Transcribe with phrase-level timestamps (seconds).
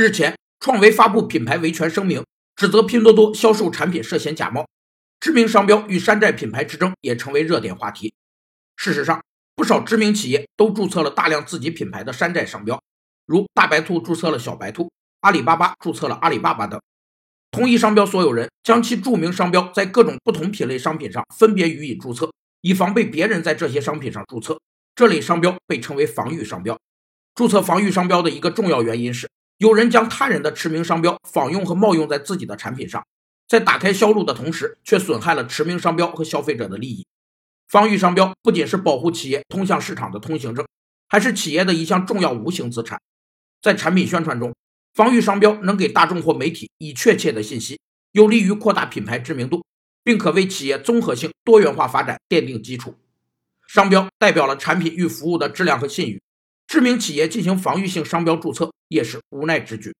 [0.00, 4.64] 日前，创维发布品牌维权声明，指责拼多多销售产品涉嫌假冒，
[5.18, 8.14] 知名商标与山寨品牌之争也成为热点话题。
[8.76, 9.20] 事实上，
[9.56, 12.80] 不少知名企业都注册了大量自己品牌的山寨商标，
[13.26, 14.88] 如大白兔注册了小白兔，
[15.22, 16.80] 阿里巴巴注册了阿里巴巴等。
[17.50, 22.30] 同一商标所有人将其著名商标在各种不同品类商品上分别予以注册，
[22.60, 24.60] 以防被别人在这些商品上注册。
[24.94, 26.78] 这类商标被称为防御商标。
[27.34, 29.28] 注册防御商标的一个重要原因是，
[29.58, 33.04] 有人将他人的驰名商标仿用和冒用在自己的产品上，
[33.48, 37.04] 在打开销路的同时，却损害了驰名商标和消费者的利益。
[37.68, 40.64] 防御商标不仅是保护企业通向市场的通行证，
[41.08, 43.00] 还是企业的一项重要无形资产。
[43.60, 44.54] 在产品宣传中，
[44.94, 47.80] 防御商标能给大众或媒体以确切的信息，
[48.12, 49.64] 有利于扩大品牌知名度，
[50.04, 52.94] 并可为企业综合性、多元化发展奠定基础。
[53.66, 56.22] 商标代表了产品与服务的质量和信誉，
[56.68, 59.98] 知名企业进行防御性商标注册也是无奈之举。